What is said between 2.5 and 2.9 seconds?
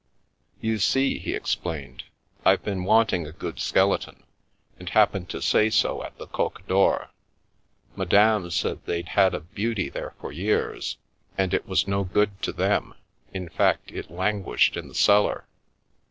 been